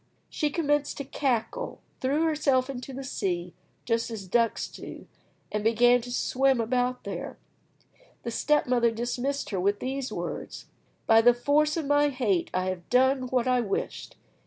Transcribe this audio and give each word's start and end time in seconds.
She 0.31 0.49
commenced 0.49 0.97
to 0.97 1.03
cackle, 1.03 1.79
threw 1.99 2.23
herself 2.23 2.71
into 2.71 2.91
the 2.91 3.03
sea, 3.03 3.53
just 3.85 4.09
as 4.09 4.25
ducks 4.25 4.67
do, 4.67 5.05
and 5.51 5.63
began 5.63 6.01
to 6.01 6.11
swim 6.11 6.59
about 6.59 7.03
there. 7.03 7.37
The 8.23 8.31
step 8.31 8.65
mother 8.65 8.89
dismissed 8.89 9.51
her 9.51 9.59
with 9.59 9.79
these 9.79 10.11
words: 10.11 10.65
"By 11.05 11.21
the 11.21 11.35
force 11.35 11.77
of 11.77 11.85
my 11.85 12.09
hate, 12.09 12.49
I 12.51 12.65
have 12.69 12.89
done 12.89 13.27
what 13.27 13.47
I 13.47 13.61
wished! 13.61 14.15